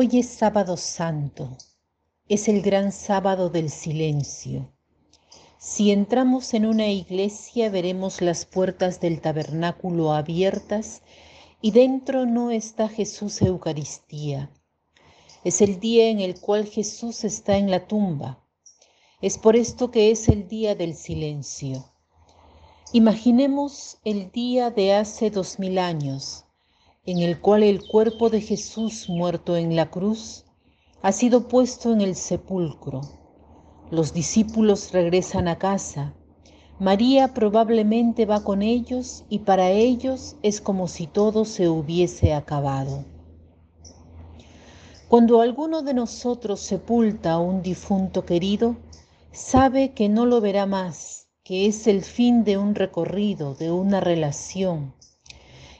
Hoy 0.00 0.10
es 0.12 0.28
sábado 0.28 0.76
santo, 0.76 1.56
es 2.28 2.46
el 2.46 2.62
gran 2.62 2.92
sábado 2.92 3.50
del 3.50 3.68
silencio. 3.68 4.70
Si 5.58 5.90
entramos 5.90 6.54
en 6.54 6.66
una 6.66 6.86
iglesia 6.86 7.68
veremos 7.68 8.20
las 8.20 8.46
puertas 8.46 9.00
del 9.00 9.20
tabernáculo 9.20 10.12
abiertas 10.12 11.02
y 11.60 11.72
dentro 11.72 12.26
no 12.26 12.52
está 12.52 12.88
Jesús 12.88 13.42
Eucaristía. 13.42 14.52
Es 15.42 15.60
el 15.62 15.80
día 15.80 16.10
en 16.10 16.20
el 16.20 16.38
cual 16.38 16.66
Jesús 16.68 17.24
está 17.24 17.56
en 17.56 17.68
la 17.68 17.88
tumba. 17.88 18.38
Es 19.20 19.36
por 19.36 19.56
esto 19.56 19.90
que 19.90 20.12
es 20.12 20.28
el 20.28 20.46
día 20.46 20.76
del 20.76 20.94
silencio. 20.94 21.84
Imaginemos 22.92 23.98
el 24.04 24.30
día 24.30 24.70
de 24.70 24.94
hace 24.94 25.32
dos 25.32 25.58
mil 25.58 25.76
años 25.76 26.44
en 27.10 27.20
el 27.20 27.40
cual 27.40 27.62
el 27.62 27.86
cuerpo 27.86 28.28
de 28.28 28.42
Jesús 28.42 29.08
muerto 29.08 29.56
en 29.56 29.74
la 29.74 29.90
cruz 29.90 30.44
ha 31.00 31.10
sido 31.10 31.48
puesto 31.48 31.90
en 31.90 32.02
el 32.02 32.14
sepulcro. 32.14 33.00
Los 33.90 34.12
discípulos 34.12 34.92
regresan 34.92 35.48
a 35.48 35.56
casa. 35.56 36.12
María 36.78 37.32
probablemente 37.32 38.26
va 38.26 38.44
con 38.44 38.60
ellos 38.60 39.24
y 39.30 39.38
para 39.38 39.70
ellos 39.70 40.36
es 40.42 40.60
como 40.60 40.86
si 40.86 41.06
todo 41.06 41.46
se 41.46 41.70
hubiese 41.70 42.34
acabado. 42.34 43.06
Cuando 45.08 45.40
alguno 45.40 45.80
de 45.80 45.94
nosotros 45.94 46.60
sepulta 46.60 47.32
a 47.32 47.38
un 47.38 47.62
difunto 47.62 48.26
querido, 48.26 48.76
sabe 49.32 49.92
que 49.94 50.10
no 50.10 50.26
lo 50.26 50.42
verá 50.42 50.66
más, 50.66 51.30
que 51.42 51.64
es 51.64 51.86
el 51.86 52.02
fin 52.02 52.44
de 52.44 52.58
un 52.58 52.74
recorrido, 52.74 53.54
de 53.54 53.72
una 53.72 54.00
relación, 54.00 54.92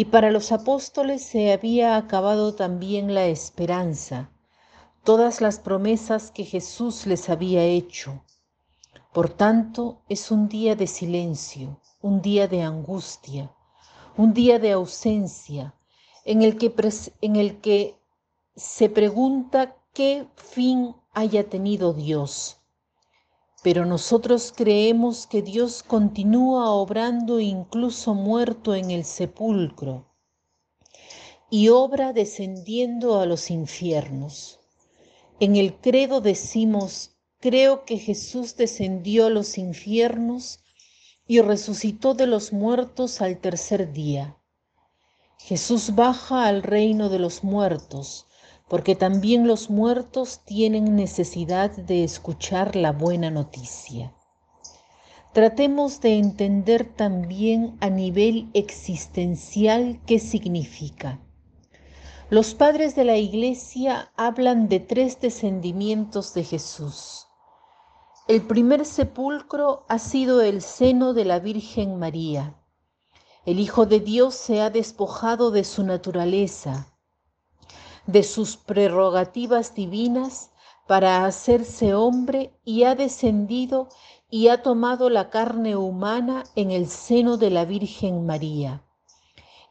y 0.00 0.06
para 0.06 0.30
los 0.30 0.50
apóstoles 0.50 1.22
se 1.22 1.52
había 1.52 1.98
acabado 1.98 2.54
también 2.54 3.12
la 3.12 3.26
esperanza, 3.26 4.30
todas 5.04 5.42
las 5.42 5.58
promesas 5.58 6.30
que 6.30 6.46
Jesús 6.46 7.04
les 7.04 7.28
había 7.28 7.64
hecho. 7.64 8.24
Por 9.12 9.28
tanto, 9.28 10.00
es 10.08 10.30
un 10.30 10.48
día 10.48 10.74
de 10.74 10.86
silencio, 10.86 11.82
un 12.00 12.22
día 12.22 12.48
de 12.48 12.62
angustia, 12.62 13.54
un 14.16 14.32
día 14.32 14.58
de 14.58 14.72
ausencia, 14.72 15.74
en 16.24 16.40
el 16.40 16.56
que, 16.56 16.74
en 17.20 17.36
el 17.36 17.60
que 17.60 18.00
se 18.56 18.88
pregunta 18.88 19.76
qué 19.92 20.26
fin 20.34 20.96
haya 21.12 21.46
tenido 21.50 21.92
Dios 21.92 22.59
pero 23.62 23.84
nosotros 23.84 24.52
creemos 24.56 25.26
que 25.26 25.42
Dios 25.42 25.82
continúa 25.82 26.70
obrando 26.70 27.40
incluso 27.40 28.14
muerto 28.14 28.74
en 28.74 28.90
el 28.90 29.04
sepulcro 29.04 30.06
y 31.50 31.68
obra 31.68 32.12
descendiendo 32.12 33.20
a 33.20 33.26
los 33.26 33.50
infiernos. 33.50 34.60
En 35.40 35.56
el 35.56 35.74
credo 35.74 36.20
decimos, 36.20 37.16
creo 37.38 37.84
que 37.84 37.98
Jesús 37.98 38.56
descendió 38.56 39.26
a 39.26 39.30
los 39.30 39.58
infiernos 39.58 40.60
y 41.26 41.40
resucitó 41.40 42.14
de 42.14 42.26
los 42.26 42.52
muertos 42.52 43.20
al 43.20 43.38
tercer 43.38 43.92
día. 43.92 44.36
Jesús 45.38 45.94
baja 45.94 46.46
al 46.46 46.62
reino 46.62 47.08
de 47.08 47.18
los 47.18 47.42
muertos 47.42 48.26
porque 48.70 48.94
también 48.94 49.48
los 49.48 49.68
muertos 49.68 50.42
tienen 50.44 50.94
necesidad 50.94 51.72
de 51.72 52.04
escuchar 52.04 52.76
la 52.76 52.92
buena 52.92 53.28
noticia. 53.28 54.14
Tratemos 55.32 56.00
de 56.00 56.18
entender 56.18 56.94
también 56.94 57.76
a 57.80 57.90
nivel 57.90 58.48
existencial 58.54 60.00
qué 60.06 60.20
significa. 60.20 61.18
Los 62.30 62.54
padres 62.54 62.94
de 62.94 63.04
la 63.04 63.16
iglesia 63.16 64.12
hablan 64.16 64.68
de 64.68 64.78
tres 64.78 65.20
descendimientos 65.20 66.32
de 66.32 66.44
Jesús. 66.44 67.26
El 68.28 68.46
primer 68.46 68.86
sepulcro 68.86 69.84
ha 69.88 69.98
sido 69.98 70.42
el 70.42 70.62
seno 70.62 71.12
de 71.12 71.24
la 71.24 71.40
Virgen 71.40 71.98
María. 71.98 72.54
El 73.44 73.58
Hijo 73.58 73.84
de 73.84 73.98
Dios 73.98 74.36
se 74.36 74.60
ha 74.60 74.70
despojado 74.70 75.50
de 75.50 75.64
su 75.64 75.82
naturaleza, 75.82 76.89
de 78.06 78.22
sus 78.22 78.56
prerrogativas 78.56 79.74
divinas 79.74 80.50
para 80.86 81.24
hacerse 81.24 81.94
hombre 81.94 82.52
y 82.64 82.84
ha 82.84 82.94
descendido 82.94 83.88
y 84.30 84.48
ha 84.48 84.62
tomado 84.62 85.10
la 85.10 85.30
carne 85.30 85.76
humana 85.76 86.44
en 86.56 86.70
el 86.70 86.88
seno 86.88 87.36
de 87.36 87.50
la 87.50 87.64
Virgen 87.64 88.26
María. 88.26 88.82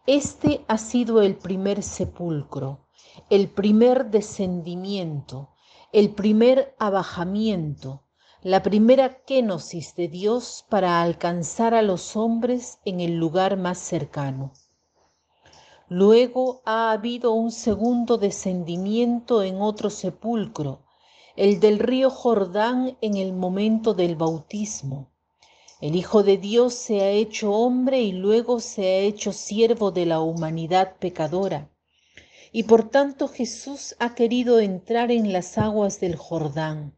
Este 0.06 0.66
ha 0.68 0.78
sido 0.78 1.22
el 1.22 1.36
primer 1.36 1.84
sepulcro, 1.84 2.88
el 3.30 3.50
primer 3.50 4.10
descendimiento, 4.10 5.50
el 5.92 6.12
primer 6.12 6.76
abajamiento, 6.80 8.04
la 8.42 8.64
primera 8.64 9.24
kenosis 9.24 9.96
de 9.96 10.08
Dios 10.08 10.66
para 10.70 11.02
alcanzar 11.02 11.74
a 11.74 11.82
los 11.82 12.16
hombres 12.16 12.80
en 12.86 13.02
el 13.02 13.18
lugar 13.18 13.58
más 13.58 13.78
cercano. 13.78 14.54
Luego 15.92 16.62
ha 16.66 16.92
habido 16.92 17.34
un 17.34 17.52
segundo 17.52 18.20
descendimiento 18.20 19.42
en 19.42 19.60
otro 19.60 19.90
sepulcro, 19.90 20.84
el 21.36 21.60
del 21.60 21.80
río 21.80 22.12
Jordán 22.12 22.96
en 23.02 23.18
el 23.18 23.34
momento 23.34 23.96
del 23.96 24.16
bautismo. 24.16 25.10
El 25.82 25.96
Hijo 25.96 26.22
de 26.22 26.38
Dios 26.38 26.76
se 26.76 27.02
ha 27.02 27.10
hecho 27.10 27.52
hombre 27.54 28.02
y 28.02 28.12
luego 28.12 28.60
se 28.60 28.84
ha 28.84 28.98
hecho 29.00 29.34
siervo 29.34 29.90
de 29.90 30.06
la 30.06 30.20
humanidad 30.20 30.96
pecadora. 31.00 31.72
Y 32.52 32.64
por 32.64 32.88
tanto 32.90 33.28
Jesús 33.28 33.96
ha 33.98 34.14
querido 34.14 34.60
entrar 34.60 35.10
en 35.10 35.34
las 35.34 35.58
aguas 35.58 36.00
del 36.00 36.18
Jordán, 36.18 36.96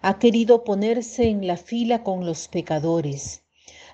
ha 0.00 0.20
querido 0.20 0.62
ponerse 0.62 1.28
en 1.28 1.44
la 1.48 1.56
fila 1.56 2.04
con 2.04 2.24
los 2.24 2.46
pecadores 2.46 3.42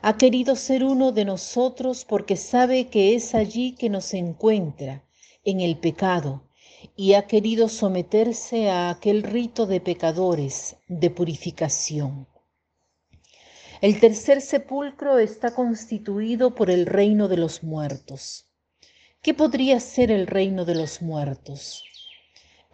ha 0.07 0.19
querido 0.19 0.55
ser 0.55 0.85
uno 0.85 1.13
de 1.13 1.25
nosotros 1.25 2.05
porque 2.05 2.37
sabe 2.37 2.89
que 2.89 3.15
es 3.15 3.35
allí 3.35 3.73
que 3.73 3.89
nos 3.89 4.13
encuentra, 4.13 5.03
en 5.45 5.63
el 5.63 5.79
pecado, 5.79 6.43
y 6.95 7.15
ha 7.15 7.27
querido 7.27 7.71
someterse 7.71 8.69
a 8.69 8.91
aquel 8.91 9.23
rito 9.23 9.65
de 9.65 9.81
pecadores, 9.81 10.77
de 10.89 11.09
purificación. 11.09 12.29
El 13.81 13.99
tercer 13.99 14.43
sepulcro 14.43 15.19
está 15.19 15.55
constituido 15.55 16.55
por 16.55 16.69
el 16.69 16.85
reino 16.85 17.27
de 17.27 17.39
los 17.39 17.63
muertos. 17.63 18.47
¿Qué 19.23 19.33
podría 19.33 19.81
ser 19.81 20.11
el 20.11 20.27
reino 20.27 20.67
de 20.67 20.75
los 20.75 21.01
muertos? 21.01 21.83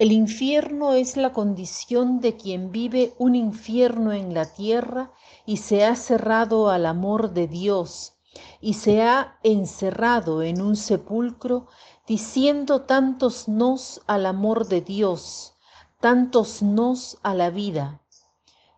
El 0.00 0.12
infierno 0.12 0.94
es 0.94 1.18
la 1.18 1.34
condición 1.34 2.22
de 2.22 2.34
quien 2.34 2.72
vive 2.72 3.12
un 3.18 3.34
infierno 3.34 4.14
en 4.14 4.32
la 4.32 4.46
tierra 4.46 5.12
y 5.44 5.58
se 5.58 5.84
ha 5.84 5.94
cerrado 5.94 6.70
al 6.70 6.86
amor 6.86 7.34
de 7.34 7.46
Dios 7.46 8.14
y 8.62 8.72
se 8.72 9.02
ha 9.02 9.38
encerrado 9.42 10.42
en 10.42 10.62
un 10.62 10.76
sepulcro 10.76 11.66
diciendo 12.06 12.80
tantos 12.80 13.46
nos 13.46 14.00
al 14.06 14.24
amor 14.24 14.68
de 14.68 14.80
Dios, 14.80 15.52
tantos 16.00 16.62
nos 16.62 17.18
a 17.22 17.34
la 17.34 17.50
vida. 17.50 18.00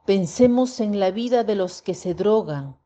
Pensemos 0.04 0.80
en 0.80 0.98
la 0.98 1.12
vida 1.12 1.44
de 1.44 1.54
los 1.54 1.82
que 1.82 1.94
se 1.94 2.14
drogan, 2.14 2.80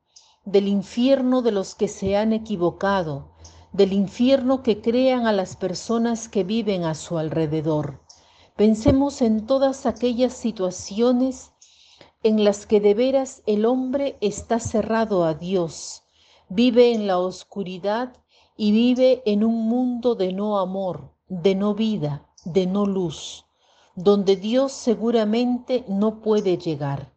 del 0.44 0.68
infierno 0.68 1.40
de 1.40 1.52
los 1.52 1.74
que 1.74 1.88
se 1.88 2.18
han 2.18 2.34
equivocado, 2.34 3.32
del 3.72 3.94
infierno 3.94 4.62
que 4.62 4.82
crean 4.82 5.26
a 5.26 5.32
las 5.32 5.56
personas 5.56 6.28
que 6.28 6.44
viven 6.44 6.84
a 6.84 6.94
su 6.94 7.16
alrededor. 7.16 8.04
Pensemos 8.56 9.20
en 9.20 9.46
todas 9.46 9.84
aquellas 9.84 10.32
situaciones 10.32 11.52
en 12.22 12.42
las 12.42 12.64
que 12.64 12.80
de 12.80 12.94
veras 12.94 13.42
el 13.44 13.66
hombre 13.66 14.16
está 14.22 14.60
cerrado 14.60 15.24
a 15.24 15.34
Dios, 15.34 16.04
vive 16.48 16.94
en 16.94 17.06
la 17.06 17.18
oscuridad 17.18 18.16
y 18.56 18.72
vive 18.72 19.22
en 19.26 19.44
un 19.44 19.68
mundo 19.68 20.14
de 20.14 20.32
no 20.32 20.58
amor, 20.58 21.12
de 21.28 21.54
no 21.54 21.74
vida, 21.74 22.26
de 22.46 22.66
no 22.66 22.86
luz, 22.86 23.44
donde 23.94 24.36
Dios 24.36 24.72
seguramente 24.72 25.84
no 25.86 26.20
puede 26.22 26.56
llegar. 26.56 27.12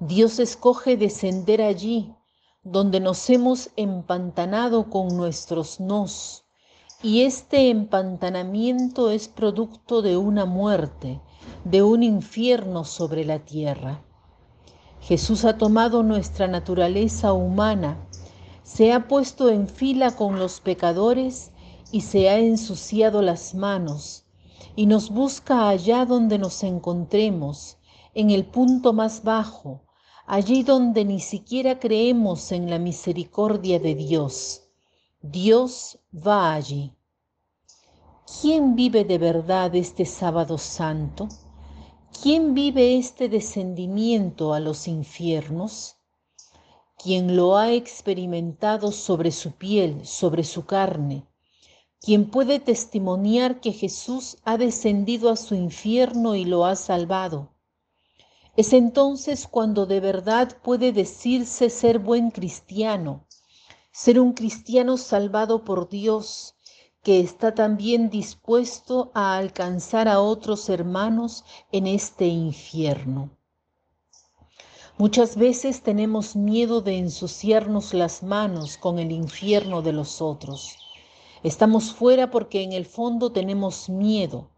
Dios 0.00 0.38
escoge 0.38 0.96
descender 0.96 1.60
allí, 1.60 2.14
donde 2.62 2.98
nos 2.98 3.28
hemos 3.28 3.70
empantanado 3.76 4.88
con 4.88 5.08
nuestros 5.16 5.80
nos, 5.80 6.41
y 7.02 7.22
este 7.22 7.70
empantanamiento 7.70 9.10
es 9.10 9.26
producto 9.28 10.02
de 10.02 10.16
una 10.16 10.44
muerte, 10.44 11.20
de 11.64 11.82
un 11.82 12.02
infierno 12.02 12.84
sobre 12.84 13.24
la 13.24 13.40
tierra. 13.40 14.04
Jesús 15.00 15.44
ha 15.44 15.58
tomado 15.58 16.02
nuestra 16.02 16.46
naturaleza 16.46 17.32
humana, 17.32 17.98
se 18.62 18.92
ha 18.92 19.08
puesto 19.08 19.48
en 19.48 19.66
fila 19.68 20.14
con 20.14 20.38
los 20.38 20.60
pecadores 20.60 21.50
y 21.90 22.02
se 22.02 22.28
ha 22.28 22.38
ensuciado 22.38 23.20
las 23.20 23.54
manos 23.54 24.24
y 24.76 24.86
nos 24.86 25.10
busca 25.10 25.68
allá 25.68 26.06
donde 26.06 26.38
nos 26.38 26.62
encontremos, 26.62 27.78
en 28.14 28.30
el 28.30 28.44
punto 28.44 28.92
más 28.92 29.24
bajo, 29.24 29.82
allí 30.26 30.62
donde 30.62 31.04
ni 31.04 31.18
siquiera 31.18 31.80
creemos 31.80 32.52
en 32.52 32.70
la 32.70 32.78
misericordia 32.78 33.80
de 33.80 33.94
Dios 33.94 34.62
Dios 35.24 36.00
va 36.14 36.52
allí. 36.52 36.92
¿quién 38.40 38.76
vive 38.76 39.04
de 39.04 39.18
verdad 39.18 39.74
este 39.74 40.04
sábado 40.04 40.58
santo? 40.58 41.28
¿Quién 42.22 42.54
vive 42.54 42.98
este 42.98 43.28
descendimiento 43.28 44.52
a 44.52 44.60
los 44.60 44.88
infiernos? 44.88 45.96
Quien 47.02 47.36
lo 47.36 47.56
ha 47.56 47.72
experimentado 47.72 48.92
sobre 48.92 49.32
su 49.32 49.52
piel, 49.52 50.06
sobre 50.06 50.44
su 50.44 50.64
carne, 50.66 51.26
quien 52.00 52.30
puede 52.30 52.60
testimoniar 52.60 53.60
que 53.60 53.72
Jesús 53.72 54.38
ha 54.44 54.56
descendido 54.56 55.30
a 55.30 55.36
su 55.36 55.54
infierno 55.54 56.34
y 56.34 56.44
lo 56.44 56.64
ha 56.64 56.76
salvado. 56.76 57.50
Es 58.56 58.72
entonces 58.72 59.46
cuando 59.46 59.86
de 59.86 60.00
verdad 60.00 60.56
puede 60.62 60.92
decirse 60.92 61.70
ser 61.70 61.98
buen 61.98 62.30
cristiano, 62.30 63.26
ser 63.92 64.18
un 64.18 64.32
cristiano 64.32 64.96
salvado 64.96 65.64
por 65.64 65.90
Dios, 65.90 66.54
que 67.02 67.20
está 67.20 67.54
también 67.54 68.08
dispuesto 68.08 69.10
a 69.14 69.36
alcanzar 69.36 70.08
a 70.08 70.20
otros 70.20 70.68
hermanos 70.70 71.44
en 71.72 71.86
este 71.86 72.26
infierno. 72.26 73.36
Muchas 74.96 75.36
veces 75.36 75.82
tenemos 75.82 76.36
miedo 76.36 76.80
de 76.80 76.96
ensuciarnos 76.96 77.92
las 77.92 78.22
manos 78.22 78.78
con 78.78 78.98
el 78.98 79.10
infierno 79.10 79.82
de 79.82 79.92
los 79.92 80.22
otros. 80.22 80.76
Estamos 81.42 81.92
fuera 81.92 82.30
porque 82.30 82.62
en 82.62 82.72
el 82.72 82.86
fondo 82.86 83.32
tenemos 83.32 83.88
miedo. 83.88 84.48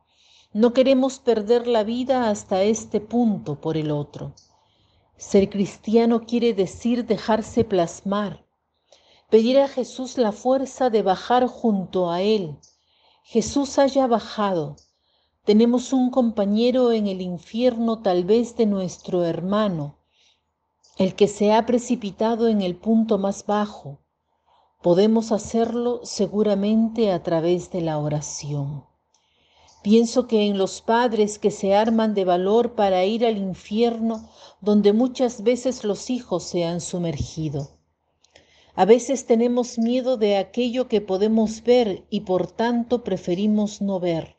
No 0.53 0.73
queremos 0.73 1.19
perder 1.19 1.67
la 1.67 1.83
vida 1.83 2.29
hasta 2.31 2.63
este 2.63 3.01
punto 3.01 3.61
por 3.61 3.77
el 3.77 3.91
otro. 3.91 4.35
Ser 5.17 5.49
cristiano 5.49 6.27
quiere 6.27 6.53
decir 6.53 7.07
dejarse 7.07 7.65
plasmar, 7.65 8.44
pedir 9.35 9.59
a 9.59 9.67
Jesús 9.67 10.17
la 10.17 10.31
fuerza 10.31 10.91
de 10.91 11.03
bajar 11.03 11.49
junto 11.49 12.09
a 12.09 12.23
Él. 12.23 12.57
Jesús 13.25 13.81
haya 13.81 14.07
bajado. 14.07 14.77
Tenemos 15.45 15.93
un 15.93 16.11
compañero 16.11 16.93
en 16.93 17.09
el 17.09 17.21
infierno 17.21 18.01
tal 18.01 18.23
vez 18.23 18.57
de 18.57 18.67
nuestro 18.67 19.25
hermano, 19.25 19.99
el 20.99 21.17
que 21.17 21.27
se 21.27 21.53
ha 21.53 21.67
precipitado 21.67 22.47
en 22.47 22.63
el 22.63 22.77
punto 22.77 23.19
más 23.19 23.45
bajo. 23.45 23.99
Podemos 24.81 25.33
hacerlo 25.33 26.03
seguramente 26.05 27.11
a 27.11 27.21
través 27.25 27.73
de 27.73 27.81
la 27.81 27.99
oración. 27.99 28.85
Pienso 29.83 30.29
que 30.29 30.47
en 30.47 30.59
los 30.59 30.81
padres 30.81 31.41
que 31.41 31.51
se 31.51 31.75
arman 31.75 32.15
de 32.15 32.25
valor 32.25 32.77
para 32.77 33.05
ir 33.05 33.27
al 33.27 33.39
infierno, 33.39 34.29
donde 34.61 34.93
muchas 34.93 35.43
veces 35.43 35.83
los 35.83 36.09
hijos 36.09 36.45
se 36.45 36.65
han 36.65 36.81
sumergido. 36.81 37.74
A 38.77 38.85
veces 38.85 39.27
tenemos 39.27 39.79
miedo 39.79 40.17
de 40.17 40.37
aquello 40.37 40.89
que 40.89 41.01
podemos 41.01 41.63
ver 41.63 42.05
y 42.11 42.21
por 42.21 42.51
tanto 42.51 43.05
preferimos 43.05 43.81
no 43.81 44.01
ver. 44.01 44.35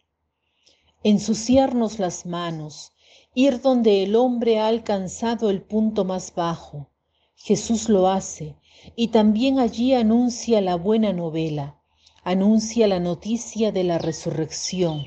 Ensuciarnos 1.03 1.99
las 1.99 2.25
manos, 2.25 2.91
ir 3.33 3.61
donde 3.61 4.03
el 4.03 4.15
hombre 4.15 4.59
ha 4.59 4.67
alcanzado 4.67 5.49
el 5.49 5.61
punto 5.61 6.03
más 6.03 6.33
bajo. 6.35 6.89
Jesús 7.35 7.87
lo 7.87 8.09
hace 8.09 8.57
y 8.95 9.09
también 9.09 9.59
allí 9.59 9.93
anuncia 9.93 10.59
la 10.59 10.75
buena 10.75 11.13
novela, 11.13 11.79
anuncia 12.23 12.87
la 12.87 12.99
noticia 12.99 13.71
de 13.71 13.85
la 13.85 13.99
resurrección, 13.99 15.05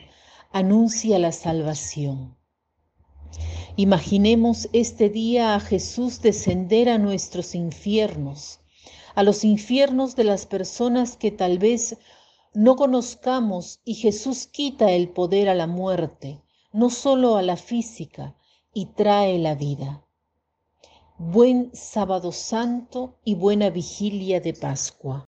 anuncia 0.52 1.18
la 1.18 1.32
salvación. 1.32 2.36
Imaginemos 3.76 4.68
este 4.72 5.10
día 5.10 5.54
a 5.54 5.60
Jesús 5.60 6.22
descender 6.22 6.88
a 6.88 6.98
nuestros 6.98 7.54
infiernos, 7.54 8.57
a 9.18 9.24
los 9.24 9.42
infiernos 9.42 10.14
de 10.14 10.22
las 10.22 10.46
personas 10.46 11.16
que 11.16 11.32
tal 11.32 11.58
vez 11.58 11.96
no 12.54 12.76
conozcamos 12.76 13.80
y 13.84 13.94
Jesús 13.94 14.46
quita 14.46 14.92
el 14.92 15.08
poder 15.08 15.48
a 15.48 15.56
la 15.56 15.66
muerte, 15.66 16.40
no 16.70 16.88
solo 16.88 17.36
a 17.36 17.42
la 17.42 17.56
física, 17.56 18.36
y 18.72 18.86
trae 18.86 19.36
la 19.40 19.56
vida. 19.56 20.06
Buen 21.18 21.72
sábado 21.74 22.30
santo 22.30 23.18
y 23.24 23.34
buena 23.34 23.70
vigilia 23.70 24.40
de 24.40 24.54
Pascua. 24.54 25.24